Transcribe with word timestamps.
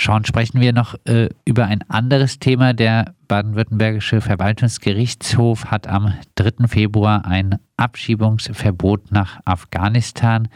Sean, 0.00 0.24
sprechen 0.24 0.62
wir 0.62 0.72
noch 0.72 0.94
äh, 1.04 1.28
über 1.44 1.66
ein 1.66 1.82
anderes 1.90 2.38
Thema. 2.38 2.72
Der 2.72 3.14
baden-württembergische 3.28 4.22
Verwaltungsgerichtshof 4.22 5.66
hat 5.66 5.88
am 5.88 6.14
3. 6.36 6.68
Februar 6.68 7.26
ein 7.26 7.58
Abschiebungsverbot 7.76 9.12
nach 9.12 9.40
Afghanistan 9.44 10.48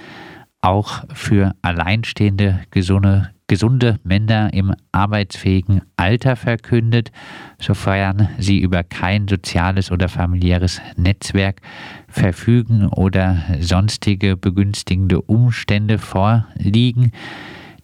auch 0.62 1.04
für 1.12 1.54
alleinstehende, 1.60 2.60
gesunde, 2.70 3.32
gesunde 3.46 4.00
Männer 4.02 4.54
im 4.54 4.74
arbeitsfähigen 4.92 5.82
Alter 5.98 6.36
verkündet, 6.36 7.12
sofern 7.60 8.30
sie 8.38 8.60
über 8.60 8.82
kein 8.82 9.28
soziales 9.28 9.92
oder 9.92 10.08
familiäres 10.08 10.80
Netzwerk 10.96 11.60
verfügen 12.08 12.86
oder 12.86 13.42
sonstige 13.60 14.38
begünstigende 14.38 15.20
Umstände 15.20 15.98
vorliegen. 15.98 17.12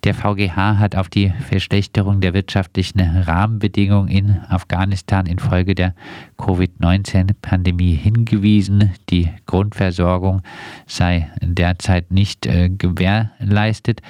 Der 0.04 0.14
VGH 0.14 0.78
hat 0.78 0.96
auf 0.96 1.10
die 1.10 1.30
Verschlechterung 1.48 2.20
der 2.20 2.32
wirtschaftlichen 2.32 3.00
Rahmenbedingungen 3.00 4.08
in 4.08 4.40
Afghanistan 4.48 5.26
infolge 5.26 5.74
der 5.74 5.94
Covid-19-Pandemie 6.38 7.94
hingewiesen. 7.96 8.92
Die 9.10 9.28
Grundversorgung 9.44 10.40
sei 10.86 11.30
derzeit 11.42 12.10
nicht 12.10 12.46
äh, 12.46 12.70
gewährleistet. 12.70 14.00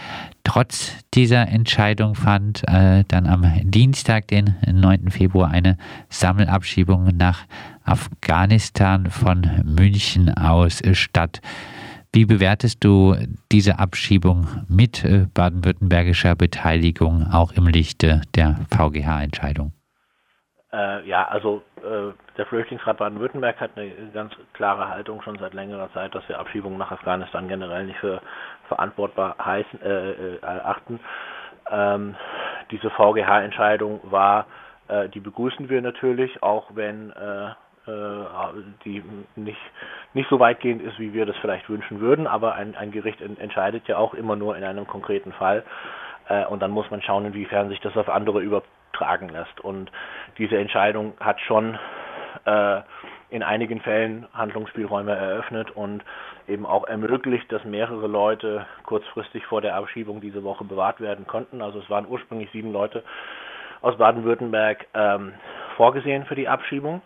Trotz 0.45 0.93
dieser 1.13 1.49
Entscheidung 1.49 2.15
fand 2.15 2.67
äh, 2.69 3.05
dann 3.09 3.27
am 3.27 3.53
Dienstag, 3.63 4.29
den 4.29 4.55
9. 4.71 5.11
Februar, 5.11 5.51
eine 5.51 5.77
Sammelabschiebung 6.09 7.17
nach 7.17 7.47
Afghanistan 7.85 9.11
von 9.11 9.49
München 9.65 10.33
aus 10.33 10.83
statt. 10.93 11.41
Wie 12.13 12.25
bewertest 12.25 12.83
du 12.83 13.15
diese 13.53 13.79
Abschiebung 13.79 14.49
mit 14.69 15.05
äh, 15.05 15.27
baden-württembergischer 15.33 16.35
Beteiligung 16.35 17.29
auch 17.33 17.53
im 17.53 17.69
Lichte 17.69 18.23
der 18.35 18.57
VGH-Entscheidung? 18.69 19.73
Äh, 20.73 21.07
ja, 21.09 21.29
also 21.29 21.63
äh, 21.77 22.13
der 22.37 22.47
Flüchtlingsrat 22.47 22.99
Baden-Württemberg 22.99 23.61
hat 23.61 23.77
eine 23.77 23.93
ganz 24.13 24.33
klare 24.55 24.89
Haltung 24.89 25.23
schon 25.23 25.39
seit 25.39 25.55
längerer 25.55 25.93
Zeit, 25.93 26.13
dass 26.13 26.29
wir 26.29 26.41
Abschiebungen 26.41 26.79
nach 26.79 26.91
Afghanistan 26.91 27.47
generell 27.47 27.87
nicht 27.87 27.99
für 28.01 28.21
verantwortbar 28.67 29.37
heißen, 29.45 29.81
äh, 29.81 30.11
äh, 30.11 30.39
erachten. 30.41 30.99
Ähm, 31.71 32.17
diese 32.73 32.91
VGH-Entscheidung 32.91 34.01
war, 34.03 34.47
äh, 34.89 35.09
die 35.09 35.21
begrüßen 35.21 35.69
wir 35.69 35.81
natürlich, 35.81 36.43
auch 36.43 36.71
wenn 36.75 37.11
äh, 37.11 37.51
die 38.85 39.03
nicht, 39.37 39.61
nicht 40.15 40.29
so 40.29 40.39
weitgehend 40.39 40.83
ist, 40.83 40.99
wie 40.99 41.13
wir 41.13 41.27
das 41.27 41.37
vielleicht 41.39 41.69
wünschen 41.69 42.01
würden, 42.01 42.27
aber 42.27 42.55
ein, 42.55 42.75
ein 42.77 42.93
Gericht 42.93 43.21
entscheidet 43.21 43.89
ja 43.89 43.97
auch 43.97 44.15
immer 44.15 44.37
nur 44.37 44.57
in 44.57 44.65
einem 44.65 44.87
konkreten 44.87 45.33
Fall 45.33 45.65
äh, 46.29 46.45
und 46.47 46.61
dann 46.61 46.71
muss 46.71 46.91
man 46.91 47.03
schauen, 47.03 47.27
inwiefern 47.27 47.69
sich 47.69 47.81
das 47.81 47.97
auf 47.97 48.09
andere 48.09 48.41
übertragen 48.41 49.29
lässt. 49.29 49.61
Und 49.61 49.91
diese 50.39 50.57
Entscheidung 50.57 51.15
hat 51.21 51.41
schon 51.41 51.79
äh, 52.45 52.81
in 53.31 53.43
einigen 53.43 53.81
Fällen 53.81 54.27
Handlungsspielräume 54.33 55.15
eröffnet 55.15 55.71
und 55.71 56.03
eben 56.49 56.67
auch 56.67 56.87
ermöglicht, 56.87 57.51
dass 57.53 57.65
mehrere 57.65 58.09
Leute 58.09 58.67
kurzfristig 58.85 59.47
vor 59.47 59.61
der 59.61 59.77
Abschiebung 59.77 60.21
diese 60.21 60.43
Woche 60.43 60.65
bewahrt 60.65 61.01
werden 61.01 61.27
konnten. 61.27 61.63
Also 61.63 61.79
es 61.79 61.89
waren 61.91 62.07
ursprünglich 62.09 62.51
sieben 62.51 62.73
Leute 62.73 63.05
aus 63.83 63.97
Baden-Württemberg 63.97 64.87
ähm, 64.95 65.33
vorgesehen 65.77 66.25
für 66.27 66.35
die 66.35 66.49
Abschiebung. 66.49 67.03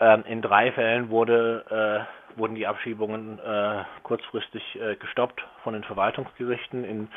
Ähm, 0.00 0.24
in 0.26 0.42
drei 0.42 0.72
Fällen 0.72 1.10
wurde, 1.10 2.06
äh, 2.36 2.38
wurden 2.38 2.54
die 2.54 2.66
Abschiebungen 2.66 3.38
äh, 3.38 3.84
kurzfristig 4.02 4.78
äh, 4.80 4.96
gestoppt 4.96 5.44
von 5.62 5.72
den 5.72 5.84
Verwaltungsgerichten. 5.84 6.84
In 6.84 7.08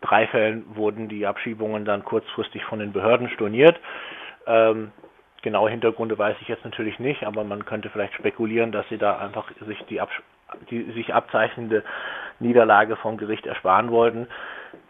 drei 0.00 0.26
Fällen 0.26 0.64
wurden 0.74 1.08
die 1.08 1.26
Abschiebungen 1.26 1.84
dann 1.84 2.04
kurzfristig 2.04 2.64
von 2.64 2.78
den 2.78 2.92
Behörden 2.92 3.28
storniert. 3.30 3.78
Ähm, 4.46 4.92
genaue 5.42 5.70
Hintergründe 5.70 6.16
weiß 6.18 6.36
ich 6.40 6.48
jetzt 6.48 6.64
natürlich 6.64 6.98
nicht, 6.98 7.24
aber 7.24 7.44
man 7.44 7.64
könnte 7.64 7.90
vielleicht 7.90 8.14
spekulieren, 8.14 8.72
dass 8.72 8.88
sie 8.88 8.98
da 8.98 9.18
einfach 9.18 9.50
sich 9.66 9.82
die, 9.86 10.00
Absch 10.00 10.22
die 10.70 10.90
sich 10.92 11.14
abzeichnende 11.14 11.82
Niederlage 12.38 12.96
vom 12.96 13.16
Gericht 13.16 13.46
ersparen 13.46 13.90
wollten. 13.90 14.26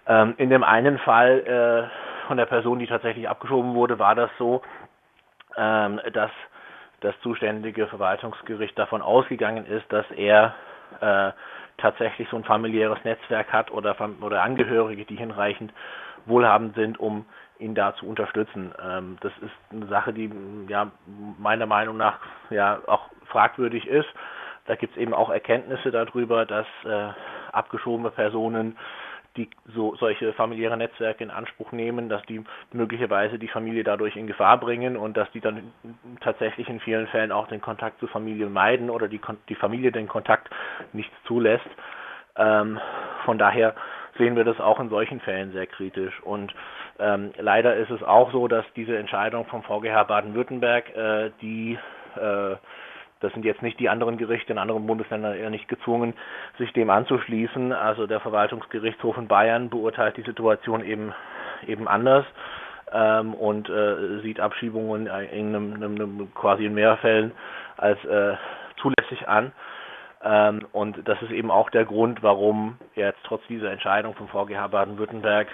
Ähm, 0.06 0.34
in 0.38 0.50
dem 0.50 0.64
einen 0.64 0.98
Fall 0.98 1.40
äh, 1.40 2.26
von 2.26 2.36
der 2.36 2.46
Person, 2.46 2.78
die 2.78 2.86
tatsächlich 2.86 3.28
abgeschoben 3.28 3.74
wurde, 3.74 3.98
war 3.98 4.14
das 4.14 4.30
so, 4.38 4.62
ähm, 5.56 6.00
dass 6.12 6.30
das 7.02 7.14
zuständige 7.20 7.86
Verwaltungsgericht 7.86 8.78
davon 8.78 9.02
ausgegangen 9.02 9.66
ist, 9.66 9.90
dass 9.92 10.10
er 10.12 10.54
äh, 11.00 11.32
tatsächlich 11.78 12.28
so 12.30 12.36
ein 12.36 12.44
familiäres 12.44 12.98
Netzwerk 13.04 13.52
hat 13.52 13.70
oder, 13.70 13.96
oder 14.20 14.42
Angehörige, 14.42 15.04
die 15.04 15.16
hinreichend 15.16 15.72
wohlhabend 16.26 16.74
sind, 16.76 16.98
um 17.00 17.26
ihn 17.58 17.74
da 17.74 17.94
zu 17.94 18.06
unterstützen. 18.06 18.72
Ähm, 18.82 19.16
das 19.20 19.32
ist 19.38 19.52
eine 19.70 19.86
Sache, 19.86 20.12
die 20.12 20.30
ja 20.68 20.90
meiner 21.38 21.66
Meinung 21.66 21.96
nach 21.96 22.18
ja 22.50 22.80
auch 22.86 23.08
fragwürdig 23.26 23.86
ist. 23.86 24.08
Da 24.66 24.76
gibt 24.76 24.92
es 24.92 24.98
eben 24.98 25.14
auch 25.14 25.30
Erkenntnisse 25.30 25.90
darüber, 25.90 26.46
dass 26.46 26.66
äh, 26.84 27.08
abgeschobene 27.52 28.10
Personen 28.10 28.78
die 29.36 29.48
so 29.74 29.94
solche 29.96 30.32
familiäre 30.34 30.76
Netzwerke 30.76 31.24
in 31.24 31.30
Anspruch 31.30 31.72
nehmen, 31.72 32.08
dass 32.08 32.22
die 32.26 32.44
möglicherweise 32.72 33.38
die 33.38 33.48
Familie 33.48 33.84
dadurch 33.84 34.16
in 34.16 34.26
Gefahr 34.26 34.58
bringen 34.58 34.96
und 34.96 35.16
dass 35.16 35.30
die 35.32 35.40
dann 35.40 35.72
tatsächlich 36.20 36.68
in 36.68 36.80
vielen 36.80 37.06
Fällen 37.08 37.32
auch 37.32 37.48
den 37.48 37.60
Kontakt 37.60 37.98
zur 38.00 38.08
Familie 38.08 38.46
meiden 38.46 38.90
oder 38.90 39.08
die, 39.08 39.20
die 39.48 39.54
Familie 39.54 39.92
den 39.92 40.08
Kontakt 40.08 40.50
nicht 40.92 41.10
zulässt. 41.26 41.68
Ähm, 42.36 42.78
von 43.24 43.38
daher 43.38 43.74
sehen 44.18 44.36
wir 44.36 44.44
das 44.44 44.60
auch 44.60 44.80
in 44.80 44.90
solchen 44.90 45.20
Fällen 45.20 45.52
sehr 45.52 45.66
kritisch. 45.66 46.20
Und 46.22 46.52
ähm, 46.98 47.32
leider 47.38 47.76
ist 47.76 47.90
es 47.90 48.02
auch 48.02 48.32
so, 48.32 48.48
dass 48.48 48.64
diese 48.76 48.96
Entscheidung 48.96 49.46
vom 49.46 49.62
VGH 49.62 50.04
Baden-Württemberg, 50.04 50.94
äh, 50.94 51.30
die 51.40 51.78
äh, 52.16 52.56
das 53.22 53.32
sind 53.32 53.44
jetzt 53.44 53.62
nicht 53.62 53.80
die 53.80 53.88
anderen 53.88 54.18
Gerichte 54.18 54.52
in 54.52 54.58
anderen 54.58 54.86
Bundesländern 54.86 55.36
eher 55.36 55.50
nicht 55.50 55.68
gezwungen, 55.68 56.14
sich 56.58 56.72
dem 56.72 56.90
anzuschließen. 56.90 57.72
Also 57.72 58.06
der 58.06 58.20
Verwaltungsgerichtshof 58.20 59.16
in 59.16 59.28
Bayern 59.28 59.70
beurteilt 59.70 60.16
die 60.16 60.22
Situation 60.22 60.84
eben 60.84 61.14
eben 61.66 61.88
anders 61.88 62.24
ähm, 62.92 63.34
und 63.34 63.68
äh, 63.68 64.20
sieht 64.22 64.40
Abschiebungen 64.40 65.06
in 65.06 65.12
einem, 65.12 65.74
einem, 65.74 65.94
einem, 65.94 66.34
quasi 66.34 66.66
in 66.66 66.74
mehr 66.74 66.96
Fällen 66.98 67.32
als 67.76 68.02
äh, 68.04 68.34
zulässig 68.80 69.28
an. 69.28 69.52
Ähm, 70.24 70.66
und 70.72 71.08
das 71.08 71.20
ist 71.22 71.30
eben 71.30 71.50
auch 71.50 71.70
der 71.70 71.84
Grund, 71.84 72.22
warum 72.22 72.78
jetzt 72.94 73.18
trotz 73.24 73.42
dieser 73.48 73.70
Entscheidung 73.70 74.14
vom 74.14 74.28
VGH 74.28 74.68
Baden-Württemberg 74.68 75.48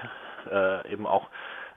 äh, 0.50 0.92
eben 0.92 1.06
auch 1.06 1.28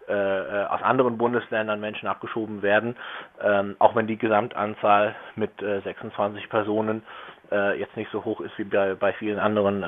äh, 0.07 0.13
äh, 0.13 0.65
aus 0.65 0.81
anderen 0.81 1.17
Bundesländern 1.17 1.79
Menschen 1.79 2.07
abgeschoben 2.07 2.61
werden, 2.61 2.95
ähm, 3.41 3.75
auch 3.79 3.95
wenn 3.95 4.07
die 4.07 4.17
Gesamtanzahl 4.17 5.15
mit 5.35 5.61
äh, 5.61 5.81
26 5.81 6.49
Personen 6.49 7.03
äh, 7.51 7.79
jetzt 7.79 7.95
nicht 7.95 8.09
so 8.11 8.23
hoch 8.25 8.41
ist 8.41 8.57
wie 8.57 8.63
bei, 8.63 8.95
bei 8.95 9.13
vielen 9.13 9.39
anderen 9.39 9.83
äh, 9.83 9.85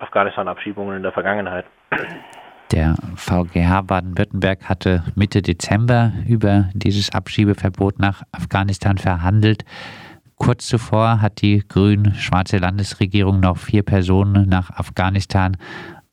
Afghanistan-Abschiebungen 0.00 0.96
in 0.96 1.02
der 1.02 1.12
Vergangenheit. 1.12 1.64
Der 2.72 2.96
VGH 3.16 3.82
Baden-Württemberg 3.82 4.68
hatte 4.68 5.04
Mitte 5.14 5.42
Dezember 5.42 6.12
über 6.26 6.70
dieses 6.74 7.14
Abschiebeverbot 7.14 7.98
nach 7.98 8.22
Afghanistan 8.32 8.98
verhandelt. 8.98 9.64
Kurz 10.36 10.66
zuvor 10.66 11.22
hat 11.22 11.40
die 11.42 11.62
grün-schwarze 11.66 12.58
Landesregierung 12.58 13.38
noch 13.38 13.56
vier 13.56 13.84
Personen 13.84 14.48
nach 14.48 14.70
Afghanistan 14.70 15.56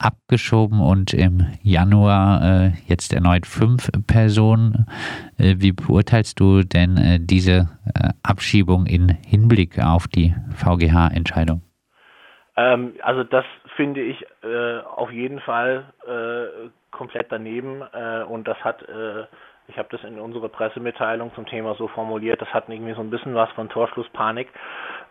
abgeschoben 0.01 0.79
und 0.79 1.13
im 1.13 1.45
Januar 1.61 2.41
äh, 2.43 2.71
jetzt 2.87 3.13
erneut 3.13 3.45
fünf 3.45 3.89
Personen. 4.07 4.87
Äh, 5.37 5.55
wie 5.57 5.71
beurteilst 5.71 6.39
du 6.39 6.63
denn 6.63 6.97
äh, 6.97 7.19
diese 7.19 7.69
äh, 7.93 8.09
Abschiebung 8.23 8.85
in 8.85 9.09
Hinblick 9.25 9.79
auf 9.79 10.07
die 10.07 10.33
VGH-Entscheidung? 10.55 11.61
Ähm, 12.57 12.93
also 13.01 13.23
das 13.23 13.45
finde 13.75 14.01
ich 14.01 14.25
äh, 14.43 14.79
auf 14.79 15.11
jeden 15.11 15.39
Fall 15.39 15.85
äh, 16.05 16.69
komplett 16.91 17.31
daneben 17.31 17.81
und 18.27 18.47
das 18.47 18.57
hat 18.57 18.85
ich 19.67 19.77
habe 19.77 19.87
das 19.91 20.03
in 20.03 20.19
unserer 20.19 20.49
Pressemitteilung 20.49 21.33
zum 21.33 21.45
Thema 21.45 21.75
so 21.75 21.87
formuliert, 21.87 22.41
das 22.41 22.53
hat 22.53 22.67
irgendwie 22.67 22.93
so 22.93 23.01
ein 23.01 23.09
bisschen 23.09 23.35
was 23.35 23.49
von 23.51 23.69
Torschlusspanik 23.69 24.49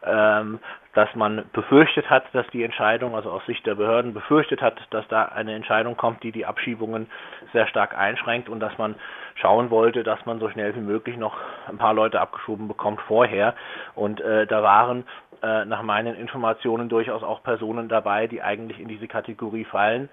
ähm, 0.03 0.61
dass 0.95 1.15
man 1.15 1.45
befürchtet 1.53 2.09
hat, 2.11 2.25
dass 2.33 2.47
die 2.49 2.65
Entscheidung, 2.65 3.15
also 3.15 3.31
aus 3.31 3.45
Sicht 3.47 3.65
der 3.67 3.75
Behörden 3.75 4.13
befürchtet 4.15 4.61
hat, 4.61 4.77
dass 4.91 5.07
da 5.09 5.27
eine 5.27 5.55
Entscheidung 5.55 5.97
kommt, 5.97 6.23
die 6.23 6.33
die 6.33 6.47
Abschiebungen 6.47 7.09
sehr 7.53 7.67
stark 7.69 7.97
einschränkt 7.97 8.49
und 8.49 8.61
dass 8.61 8.77
man 8.79 8.97
schauen 9.35 9.71
wollte, 9.71 10.03
dass 10.03 10.25
man 10.27 10.41
so 10.41 10.49
schnell 10.51 10.75
wie 10.75 10.81
möglich 10.81 11.17
noch 11.17 11.37
ein 11.69 11.79
paar 11.79 11.95
Leute 11.95 12.21
abgeschoben 12.21 12.67
bekommt 12.67 13.01
vorher. 13.03 13.55
Und 13.95 14.21
äh, 14.21 14.47
da 14.47 14.63
waren 14.63 15.05
äh, 15.43 15.65
nach 15.65 15.83
meinen 15.83 16.17
Informationen 16.17 16.89
durchaus 16.89 17.23
auch 17.23 17.43
Personen 17.43 17.89
dabei, 17.89 18.27
die 18.27 18.43
eigentlich 18.43 18.81
in 18.81 18.89
diese 18.89 19.07
Kategorie 19.07 19.65
fallen, 19.65 20.09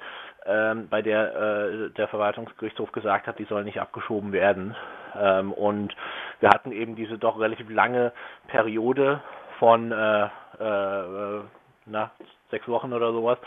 ähm, 0.48 0.88
bei 0.90 1.02
der 1.02 1.36
äh, 1.36 1.90
der 1.92 2.08
Verwaltungsgerichtshof 2.08 2.92
gesagt 2.92 3.28
hat, 3.28 3.40
die 3.40 3.46
sollen 3.46 3.66
nicht 3.66 3.82
abgeschoben 3.82 4.32
werden. 4.32 4.76
Ähm, 5.20 5.52
und 5.52 5.96
wir 6.40 6.50
hatten 6.50 6.72
eben 6.72 6.96
diese 6.96 7.18
doch 7.18 7.40
relativ 7.40 7.70
lange 7.70 8.12
Periode 8.48 9.22
von 9.60 9.92
äh, 9.92 10.26
äh, 10.26 11.42
na, 11.86 12.12
sechs 12.52 12.68
Wochen 12.68 12.94
oder 12.94 13.12
sowas, 13.12 13.38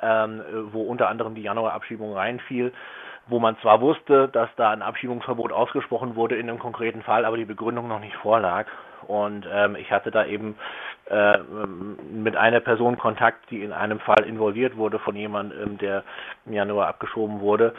ähm, 0.00 0.42
wo 0.72 0.82
unter 0.82 1.08
anderem 1.08 1.34
die 1.34 1.42
Januarabschiebung 1.42 2.14
reinfiel. 2.14 2.72
Wo 3.28 3.38
man 3.38 3.56
zwar 3.58 3.80
wusste, 3.80 4.28
dass 4.28 4.48
da 4.56 4.70
ein 4.70 4.82
Abschiebungsverbot 4.82 5.52
ausgesprochen 5.52 6.16
wurde 6.16 6.36
in 6.36 6.48
einem 6.48 6.58
konkreten 6.58 7.02
Fall, 7.02 7.24
aber 7.24 7.36
die 7.36 7.44
Begründung 7.44 7.88
noch 7.88 8.00
nicht 8.00 8.16
vorlag. 8.16 8.66
Und 9.06 9.46
ähm, 9.52 9.76
ich 9.76 9.90
hatte 9.90 10.10
da 10.10 10.24
eben 10.24 10.56
äh, 11.10 11.38
mit 12.12 12.36
einer 12.36 12.60
Person 12.60 12.98
Kontakt, 12.98 13.50
die 13.50 13.62
in 13.62 13.72
einem 13.72 14.00
Fall 14.00 14.24
involviert 14.24 14.76
wurde 14.76 14.98
von 14.98 15.16
jemandem, 15.16 15.78
der 15.78 16.04
im 16.46 16.52
Januar 16.52 16.88
abgeschoben 16.88 17.40
wurde. 17.40 17.74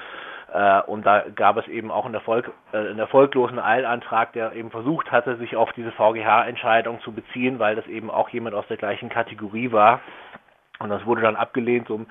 Äh, 0.54 0.82
und 0.82 1.06
da 1.06 1.24
gab 1.36 1.58
es 1.58 1.68
eben 1.68 1.92
auch 1.92 2.06
einen, 2.06 2.14
Erfolg, 2.14 2.52
äh, 2.72 2.78
einen 2.78 3.00
erfolglosen 3.00 3.60
Eilantrag, 3.60 4.34
der 4.34 4.54
eben 4.54 4.70
versucht 4.72 5.12
hatte, 5.12 5.38
sich 5.38 5.56
auf 5.56 5.72
diese 5.74 5.92
VGH-Entscheidung 5.92 7.02
zu 7.02 7.12
beziehen, 7.12 7.60
weil 7.60 7.76
das 7.76 7.88
eben 7.88 8.12
auch 8.12 8.30
jemand 8.30 8.56
aus 8.56 8.68
der 8.68 8.78
gleichen 8.78 9.10
Kategorie 9.10 9.72
war. 9.72 10.02
Und 10.84 10.90
das 10.90 11.06
wurde 11.06 11.22
dann 11.22 11.36
abgelehnt 11.36 11.88
so 11.88 12.06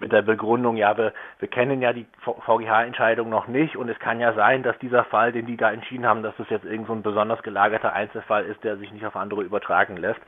mit 0.00 0.12
der 0.12 0.22
Begründung, 0.22 0.76
ja, 0.76 0.96
wir, 0.96 1.12
wir 1.38 1.48
kennen 1.48 1.80
ja 1.80 1.92
die 1.92 2.06
VGH-Entscheidung 2.20 3.28
noch 3.28 3.48
nicht 3.48 3.76
und 3.76 3.88
es 3.88 3.98
kann 3.98 4.20
ja 4.20 4.34
sein, 4.34 4.62
dass 4.62 4.78
dieser 4.78 5.04
Fall, 5.04 5.32
den 5.32 5.46
die 5.46 5.56
da 5.56 5.70
entschieden 5.70 6.06
haben, 6.06 6.22
dass 6.22 6.36
das 6.36 6.48
jetzt 6.50 6.66
irgend 6.66 6.86
so 6.86 6.92
ein 6.92 7.02
besonders 7.02 7.42
gelagerter 7.42 7.94
Einzelfall 7.94 8.44
ist, 8.44 8.62
der 8.62 8.76
sich 8.76 8.92
nicht 8.92 9.06
auf 9.06 9.16
andere 9.16 9.42
übertragen 9.42 9.96
lässt. 9.96 10.20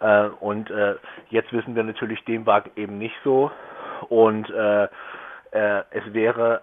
Äh, 0.00 0.28
und 0.40 0.70
äh, 0.70 0.96
jetzt 1.30 1.52
wissen 1.52 1.74
wir 1.74 1.82
natürlich, 1.82 2.22
dem 2.26 2.44
war 2.46 2.64
eben 2.76 2.98
nicht 2.98 3.16
so. 3.24 3.50
Und 4.08 4.50
äh, 4.50 4.84
äh, 4.84 5.82
es 5.90 6.12
wäre 6.12 6.62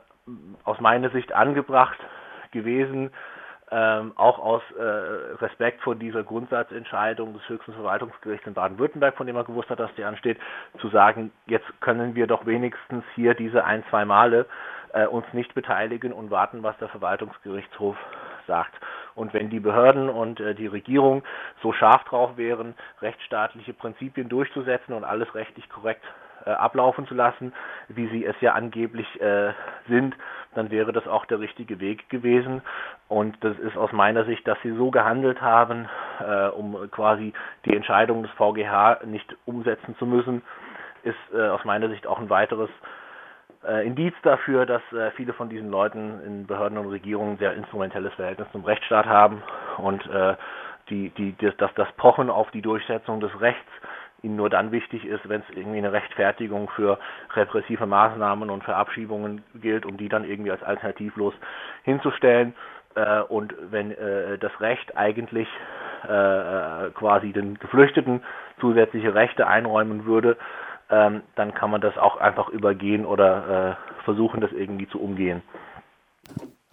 aus 0.63 0.79
meiner 0.79 1.09
Sicht 1.09 1.33
angebracht 1.33 1.97
gewesen, 2.51 3.11
ähm, 3.71 4.13
auch 4.15 4.39
aus 4.39 4.61
äh, 4.77 4.83
Respekt 5.41 5.81
vor 5.81 5.95
dieser 5.95 6.23
Grundsatzentscheidung 6.23 7.33
des 7.33 7.47
höchsten 7.49 7.73
Verwaltungsgerichts 7.73 8.45
in 8.45 8.53
Baden-Württemberg, 8.53 9.15
von 9.15 9.25
dem 9.25 9.35
man 9.35 9.45
gewusst 9.45 9.69
hat, 9.69 9.79
dass 9.79 9.93
die 9.95 10.03
ansteht, 10.03 10.37
zu 10.79 10.89
sagen, 10.89 11.31
jetzt 11.47 11.65
können 11.81 12.15
wir 12.15 12.27
doch 12.27 12.45
wenigstens 12.45 13.03
hier 13.15 13.33
diese 13.33 13.65
ein, 13.65 13.83
zwei 13.89 14.05
Male 14.05 14.45
äh, 14.93 15.07
uns 15.07 15.25
nicht 15.33 15.53
beteiligen 15.55 16.13
und 16.13 16.29
warten, 16.29 16.63
was 16.63 16.77
der 16.77 16.89
Verwaltungsgerichtshof 16.89 17.97
sagt. 18.47 18.75
Und 19.15 19.33
wenn 19.33 19.49
die 19.49 19.59
Behörden 19.59 20.09
und 20.09 20.39
äh, 20.39 20.53
die 20.53 20.67
Regierung 20.67 21.23
so 21.63 21.73
scharf 21.73 22.03
drauf 22.03 22.37
wären, 22.37 22.75
rechtsstaatliche 23.01 23.73
Prinzipien 23.73 24.29
durchzusetzen 24.29 24.93
und 24.93 25.03
alles 25.03 25.33
rechtlich 25.33 25.67
korrekt 25.69 26.03
äh, 26.45 26.49
ablaufen 26.49 27.07
zu 27.07 27.13
lassen, 27.13 27.53
wie 27.89 28.07
sie 28.07 28.25
es 28.25 28.35
ja 28.41 28.53
angeblich 28.53 29.07
äh, 29.21 29.53
sind, 29.87 30.15
dann 30.55 30.71
wäre 30.71 30.93
das 30.93 31.07
auch 31.07 31.25
der 31.25 31.39
richtige 31.39 31.79
Weg 31.79 32.09
gewesen. 32.09 32.61
Und 33.07 33.37
das 33.43 33.57
ist 33.59 33.77
aus 33.77 33.91
meiner 33.91 34.25
Sicht, 34.25 34.47
dass 34.47 34.57
sie 34.63 34.71
so 34.71 34.91
gehandelt 34.91 35.41
haben, 35.41 35.87
äh, 36.19 36.47
um 36.47 36.89
quasi 36.91 37.33
die 37.65 37.75
Entscheidung 37.75 38.23
des 38.23 38.31
VGH 38.33 39.05
nicht 39.05 39.35
umsetzen 39.45 39.95
zu 39.97 40.05
müssen, 40.05 40.41
ist 41.03 41.15
äh, 41.33 41.47
aus 41.49 41.63
meiner 41.65 41.89
Sicht 41.89 42.07
auch 42.07 42.19
ein 42.19 42.29
weiteres 42.29 42.69
äh, 43.67 43.85
Indiz 43.85 44.13
dafür, 44.23 44.65
dass 44.65 44.81
äh, 44.91 45.11
viele 45.11 45.33
von 45.33 45.49
diesen 45.49 45.69
Leuten 45.69 46.21
in 46.25 46.47
Behörden 46.47 46.77
und 46.77 46.87
Regierungen 46.87 47.37
sehr 47.37 47.53
instrumentelles 47.53 48.13
Verhältnis 48.13 48.47
zum 48.51 48.63
Rechtsstaat 48.63 49.05
haben 49.05 49.41
und 49.77 50.05
äh, 50.07 50.35
die, 50.89 51.09
die, 51.09 51.35
das, 51.37 51.55
dass 51.57 51.73
das 51.75 51.91
Pochen 51.93 52.29
auf 52.29 52.51
die 52.51 52.61
Durchsetzung 52.61 53.19
des 53.19 53.39
Rechts 53.41 53.71
ihnen 54.21 54.35
nur 54.35 54.49
dann 54.49 54.71
wichtig 54.71 55.05
ist, 55.05 55.27
wenn 55.29 55.41
es 55.41 55.55
irgendwie 55.55 55.77
eine 55.77 55.91
Rechtfertigung 55.91 56.69
für 56.69 56.99
repressive 57.35 57.85
Maßnahmen 57.85 58.49
und 58.49 58.63
für 58.63 58.75
Abschiebungen 58.75 59.43
gilt, 59.55 59.85
um 59.85 59.97
die 59.97 60.09
dann 60.09 60.23
irgendwie 60.23 60.51
als 60.51 60.63
alternativlos 60.63 61.33
hinzustellen. 61.83 62.55
Äh, 62.95 63.21
und 63.21 63.53
wenn 63.71 63.91
äh, 63.91 64.37
das 64.37 64.59
Recht 64.61 64.97
eigentlich 64.97 65.47
äh, 66.03 66.89
quasi 66.91 67.31
den 67.33 67.59
Geflüchteten 67.59 68.23
zusätzliche 68.59 69.13
Rechte 69.13 69.47
einräumen 69.47 70.05
würde, 70.05 70.37
ähm, 70.89 71.23
dann 71.35 71.53
kann 71.53 71.71
man 71.71 71.81
das 71.81 71.97
auch 71.97 72.17
einfach 72.17 72.49
übergehen 72.49 73.05
oder 73.05 73.77
äh, 73.99 74.03
versuchen, 74.03 74.41
das 74.41 74.51
irgendwie 74.51 74.87
zu 74.87 75.01
umgehen. 75.01 75.41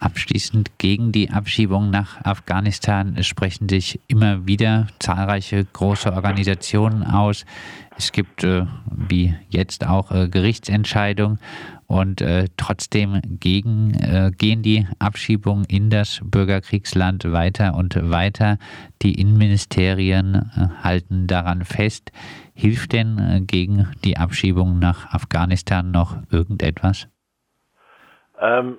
Abschließend 0.03 0.77
gegen 0.79 1.13
die 1.13 1.29
Abschiebung 1.29 1.89
nach 1.89 2.25
Afghanistan 2.25 3.23
sprechen 3.23 3.69
sich 3.69 4.01
immer 4.07 4.45
wieder 4.45 4.87
zahlreiche 4.99 5.63
große 5.63 6.11
Organisationen 6.11 7.03
aus. 7.03 7.45
Es 7.97 8.11
gibt, 8.11 8.43
äh, 8.43 8.65
wie 8.91 9.33
jetzt 9.47 9.87
auch, 9.87 10.11
äh, 10.11 10.27
Gerichtsentscheidungen 10.27 11.39
und 11.87 12.19
äh, 12.19 12.49
trotzdem 12.57 13.21
gegen, 13.39 13.93
äh, 13.93 14.31
gehen 14.37 14.61
die 14.61 14.85
Abschiebungen 14.99 15.63
in 15.69 15.89
das 15.89 16.19
Bürgerkriegsland 16.21 17.31
weiter 17.31 17.73
und 17.73 17.95
weiter. 18.11 18.57
Die 19.03 19.13
Innenministerien 19.13 20.35
äh, 20.35 20.83
halten 20.83 21.27
daran 21.27 21.63
fest. 21.63 22.11
Hilft 22.53 22.91
denn 22.91 23.19
äh, 23.19 23.39
gegen 23.39 23.87
die 24.03 24.17
Abschiebung 24.17 24.79
nach 24.79 25.13
Afghanistan 25.13 25.91
noch 25.91 26.17
irgendetwas? 26.29 27.07
Ähm, 28.41 28.75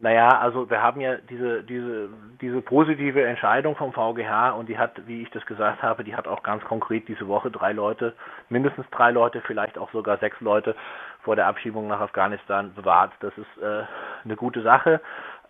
naja, 0.00 0.38
also 0.38 0.70
wir 0.70 0.80
haben 0.80 1.00
ja 1.00 1.16
diese, 1.16 1.64
diese, 1.64 2.08
diese 2.40 2.62
positive 2.62 3.24
Entscheidung 3.24 3.74
vom 3.74 3.92
VGH 3.92 4.50
und 4.52 4.68
die 4.68 4.78
hat, 4.78 4.92
wie 5.08 5.22
ich 5.22 5.30
das 5.30 5.44
gesagt 5.44 5.82
habe, 5.82 6.04
die 6.04 6.14
hat 6.14 6.28
auch 6.28 6.44
ganz 6.44 6.62
konkret 6.64 7.08
diese 7.08 7.26
Woche 7.26 7.50
drei 7.50 7.72
Leute, 7.72 8.14
mindestens 8.48 8.86
drei 8.90 9.10
Leute, 9.10 9.40
vielleicht 9.40 9.76
auch 9.76 9.90
sogar 9.90 10.18
sechs 10.18 10.40
Leute 10.40 10.76
vor 11.22 11.34
der 11.34 11.48
Abschiebung 11.48 11.88
nach 11.88 12.00
Afghanistan 12.00 12.72
bewahrt. 12.74 13.12
Das 13.20 13.36
ist 13.36 13.62
äh, 13.62 13.82
eine 14.24 14.36
gute 14.36 14.62
Sache. 14.62 15.00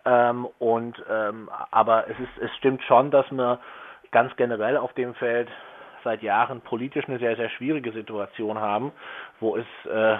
Ähm, 0.05 0.47
und 0.57 0.95
ähm, 1.07 1.49
aber 1.69 2.09
es 2.09 2.19
ist, 2.19 2.37
es 2.41 2.55
stimmt 2.57 2.81
schon, 2.83 3.11
dass 3.11 3.29
wir 3.31 3.59
ganz 4.11 4.35
generell 4.35 4.77
auf 4.77 4.93
dem 4.93 5.13
Feld 5.13 5.49
seit 6.03 6.23
Jahren 6.23 6.61
politisch 6.61 7.07
eine 7.07 7.19
sehr, 7.19 7.35
sehr 7.35 7.49
schwierige 7.49 7.91
Situation 7.91 8.57
haben, 8.57 8.91
wo 9.39 9.57
es 9.57 9.65
äh, 9.85 10.17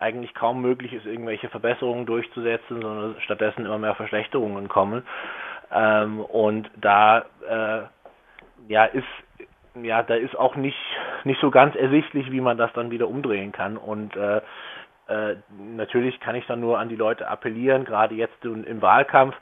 eigentlich 0.00 0.34
kaum 0.34 0.60
möglich 0.60 0.92
ist, 0.92 1.06
irgendwelche 1.06 1.48
Verbesserungen 1.48 2.06
durchzusetzen, 2.06 2.80
sondern 2.80 3.16
stattdessen 3.20 3.64
immer 3.64 3.78
mehr 3.78 3.94
Verschlechterungen 3.94 4.68
kommen. 4.68 5.04
Ähm, 5.72 6.20
und 6.20 6.70
da 6.76 7.24
äh, 7.48 7.82
ja 8.68 8.84
ist 8.84 9.06
ja 9.82 10.02
da 10.02 10.14
ist 10.14 10.36
auch 10.38 10.56
nicht 10.56 10.78
nicht 11.24 11.40
so 11.40 11.50
ganz 11.50 11.74
ersichtlich, 11.74 12.30
wie 12.30 12.40
man 12.40 12.58
das 12.58 12.72
dann 12.74 12.90
wieder 12.90 13.08
umdrehen 13.08 13.52
kann. 13.52 13.76
Und 13.76 14.16
äh, 14.16 14.40
äh, 15.08 15.36
natürlich 15.58 16.18
kann 16.20 16.34
ich 16.34 16.46
dann 16.46 16.60
nur 16.60 16.78
an 16.78 16.88
die 16.88 16.96
Leute 16.96 17.28
appellieren, 17.28 17.84
gerade 17.84 18.14
jetzt 18.14 18.44
im 18.44 18.80
Wahlkampf, 18.80 19.34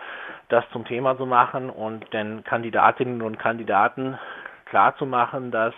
das 0.48 0.64
zum 0.72 0.84
Thema 0.84 1.16
zu 1.16 1.26
machen 1.26 1.70
und 1.70 2.12
den 2.12 2.42
Kandidatinnen 2.44 3.22
und 3.22 3.38
Kandidaten 3.38 4.18
klar 4.66 4.96
zu 4.96 5.06
machen, 5.06 5.50
dass 5.50 5.74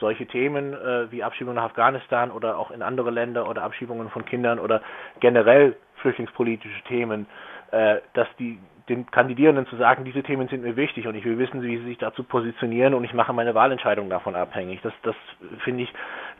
solche 0.00 0.26
Themen 0.26 0.74
äh, 0.74 1.10
wie 1.10 1.22
Abschiebung 1.22 1.54
nach 1.54 1.64
Afghanistan 1.64 2.30
oder 2.30 2.58
auch 2.58 2.70
in 2.70 2.82
andere 2.82 3.10
Länder 3.10 3.48
oder 3.48 3.62
Abschiebungen 3.62 4.10
von 4.10 4.24
Kindern 4.24 4.58
oder 4.58 4.82
generell 5.20 5.76
flüchtlingspolitische 5.96 6.82
Themen, 6.84 7.26
äh, 7.70 7.96
dass 8.14 8.28
die 8.38 8.58
den 8.88 9.10
Kandidierenden 9.10 9.66
zu 9.66 9.76
sagen, 9.76 10.04
diese 10.04 10.22
Themen 10.22 10.48
sind 10.48 10.62
mir 10.62 10.76
wichtig 10.76 11.06
und 11.06 11.14
ich 11.14 11.24
will 11.24 11.38
wissen, 11.38 11.62
wie 11.62 11.78
sie 11.78 11.84
sich 11.84 11.98
dazu 11.98 12.22
positionieren 12.22 12.92
und 12.92 13.04
ich 13.04 13.14
mache 13.14 13.32
meine 13.32 13.54
Wahlentscheidung 13.54 14.10
davon 14.10 14.34
abhängig. 14.36 14.80
Das, 14.82 14.92
das 15.02 15.14
finde 15.60 15.84
ich 15.84 15.92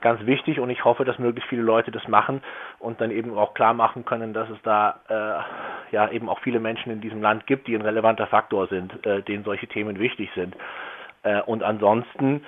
ganz 0.03 0.25
wichtig 0.27 0.61
und 0.61 0.69
ich 0.69 0.85
hoffe, 0.85 1.07
dass 1.07 1.19
möglichst 1.19 1.49
viele 1.49 1.63
Leute 1.63 1.91
das 1.91 2.07
machen 2.07 2.43
und 2.79 3.01
dann 3.01 3.11
eben 3.11 3.37
auch 3.37 3.55
klar 3.55 3.73
machen 3.73 4.05
können, 4.05 4.35
dass 4.35 4.51
es 4.51 4.59
da 4.63 5.01
äh, 5.09 5.95
ja 5.95 6.11
eben 6.11 6.29
auch 6.29 6.41
viele 6.41 6.61
Menschen 6.61 6.93
in 6.93 7.01
diesem 7.01 7.23
Land 7.23 7.47
gibt, 7.47 7.67
die 7.67 7.75
ein 7.75 7.81
relevanter 7.81 8.27
Faktor 8.27 8.67
sind, 8.67 9.07
äh, 9.07 9.23
denen 9.23 9.45
solche 9.45 9.67
Themen 9.67 9.99
wichtig 9.99 10.29
sind. 10.35 10.55
Äh, 11.23 11.41
und 11.41 11.63
ansonsten 11.63 12.45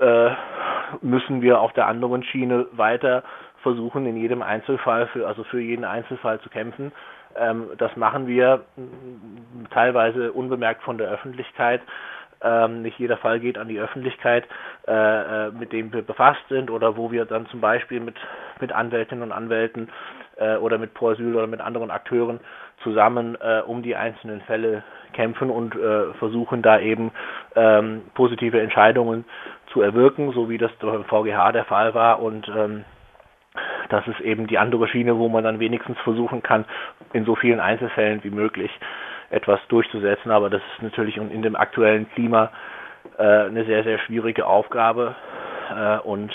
äh, 0.00 0.30
müssen 1.02 1.42
wir 1.42 1.60
auf 1.60 1.72
der 1.72 1.86
anderen 1.86 2.22
Schiene 2.24 2.66
weiter 2.72 3.22
versuchen, 3.62 4.06
in 4.06 4.16
jedem 4.16 4.42
Einzelfall, 4.42 5.06
für, 5.08 5.26
also 5.26 5.44
für 5.44 5.60
jeden 5.60 5.84
Einzelfall 5.84 6.40
zu 6.40 6.48
kämpfen. 6.48 6.92
Ähm, 7.36 7.68
das 7.78 7.94
machen 7.96 8.26
wir 8.26 8.64
teilweise 9.70 10.32
unbemerkt 10.32 10.82
von 10.82 10.98
der 10.98 11.08
Öffentlichkeit. 11.08 11.82
Ähm, 12.42 12.82
nicht 12.82 12.98
jeder 12.98 13.18
Fall 13.18 13.38
geht 13.38 13.58
an 13.58 13.68
die 13.68 13.78
Öffentlichkeit, 13.78 14.46
äh, 14.88 14.92
äh, 14.92 15.50
mit 15.50 15.72
dem 15.72 15.92
wir 15.92 16.02
befasst 16.02 16.42
sind 16.48 16.70
oder 16.70 16.96
wo 16.96 17.12
wir 17.12 17.26
dann 17.26 17.46
zum 17.46 17.60
Beispiel 17.60 18.00
mit, 18.00 18.16
mit 18.60 18.72
Anwältinnen 18.72 19.22
und 19.22 19.32
Anwälten 19.32 19.90
äh, 20.40 20.56
oder 20.56 20.78
mit 20.78 20.94
Pro 20.94 21.10
Asyl 21.10 21.36
oder 21.36 21.46
mit 21.46 21.60
anderen 21.60 21.90
Akteuren 21.90 22.40
zusammen 22.82 23.36
äh, 23.40 23.60
um 23.60 23.82
die 23.82 23.94
einzelnen 23.94 24.40
Fälle 24.42 24.82
kämpfen 25.12 25.50
und 25.50 25.74
äh, 25.76 26.12
versuchen 26.14 26.62
da 26.62 26.80
eben 26.80 27.12
ähm, 27.54 28.02
positive 28.14 28.60
Entscheidungen 28.60 29.24
zu 29.72 29.82
erwirken, 29.82 30.32
so 30.32 30.48
wie 30.48 30.58
das 30.58 30.72
beim 30.80 31.04
VGH 31.04 31.52
der 31.52 31.64
Fall 31.64 31.94
war 31.94 32.20
und 32.20 32.48
ähm, 32.48 32.84
das 33.88 34.06
ist 34.06 34.20
eben 34.20 34.46
die 34.46 34.58
andere 34.58 34.86
Schiene, 34.88 35.18
wo 35.18 35.28
man 35.28 35.44
dann 35.44 35.58
wenigstens 35.58 35.98
versuchen 36.00 36.42
kann, 36.42 36.64
in 37.12 37.24
so 37.24 37.34
vielen 37.34 37.58
Einzelfällen 37.58 38.22
wie 38.22 38.30
möglich 38.30 38.70
etwas 39.30 39.60
durchzusetzen. 39.68 40.30
Aber 40.30 40.50
das 40.50 40.62
ist 40.74 40.82
natürlich 40.82 41.16
in 41.16 41.42
dem 41.42 41.56
aktuellen 41.56 42.08
Klima 42.10 42.50
äh, 43.18 43.22
eine 43.22 43.64
sehr, 43.64 43.82
sehr 43.82 43.98
schwierige 43.98 44.46
Aufgabe 44.46 45.16
äh, 45.74 45.98
und 45.98 46.32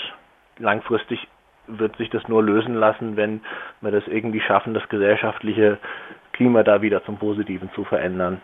langfristig 0.58 1.26
wird 1.68 1.96
sich 1.96 2.10
das 2.10 2.26
nur 2.28 2.42
lösen 2.42 2.74
lassen, 2.74 3.16
wenn 3.16 3.40
wir 3.80 3.90
das 3.90 4.06
irgendwie 4.06 4.40
schaffen, 4.40 4.74
das 4.74 4.88
gesellschaftliche 4.88 5.78
Klima 6.32 6.62
da 6.62 6.82
wieder 6.82 7.04
zum 7.04 7.16
Positiven 7.16 7.70
zu 7.74 7.84
verändern. 7.84 8.40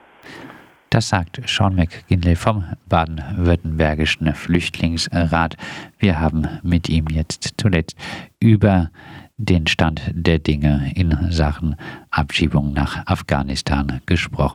Das 0.90 1.08
sagt 1.08 1.40
Sean 1.46 1.74
McGinley 1.74 2.36
vom 2.36 2.64
Baden-Württembergischen 2.86 4.34
Flüchtlingsrat. 4.34 5.56
Wir 5.98 6.20
haben 6.20 6.46
mit 6.62 6.90
ihm 6.90 7.06
jetzt 7.08 7.54
zuletzt 7.56 7.96
über 8.40 8.90
den 9.38 9.66
Stand 9.66 10.02
der 10.12 10.38
Dinge 10.38 10.92
in 10.94 11.16
Sachen 11.30 11.76
Abschiebung 12.10 12.74
nach 12.74 13.06
Afghanistan 13.06 14.02
gesprochen. 14.04 14.50